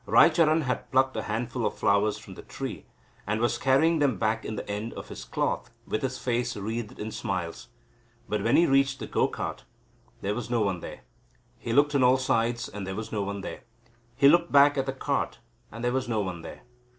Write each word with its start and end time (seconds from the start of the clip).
Raicharan 0.07 0.61
had 0.63 0.89
plucked 0.89 1.15
a 1.15 1.21
handful 1.21 1.63
of 1.63 1.77
flowers 1.77 2.17
from 2.17 2.33
the 2.33 2.41
tree, 2.41 2.85
and 3.27 3.39
was 3.39 3.59
carrying 3.59 3.99
them 3.99 4.17
back 4.17 4.43
in 4.43 4.55
the 4.55 4.67
end 4.67 4.93
of 4.93 5.09
his 5.09 5.23
cloth, 5.23 5.69
with 5.85 6.01
his 6.01 6.17
face 6.17 6.57
wreathed 6.57 6.97
in 6.97 7.11
smiles. 7.11 7.67
But 8.27 8.43
when 8.43 8.55
he 8.55 8.65
reached 8.65 8.97
the 8.97 9.05
go 9.05 9.27
cart, 9.27 9.63
there 10.21 10.33
was 10.33 10.49
no 10.49 10.61
one 10.61 10.79
there. 10.79 11.01
He 11.59 11.71
looked 11.71 11.93
on 11.93 12.01
all 12.01 12.17
sides 12.17 12.67
and 12.67 12.87
there 12.87 12.95
was 12.95 13.11
no 13.11 13.21
one 13.21 13.41
there. 13.41 13.61
He 14.15 14.27
looked 14.27 14.51
back 14.51 14.75
at 14.75 14.87
the 14.87 14.93
cart 14.93 15.37
and 15.71 15.83
there 15.83 15.93
was 15.93 16.09
no 16.09 16.21
one 16.21 16.41
there. 16.41 16.61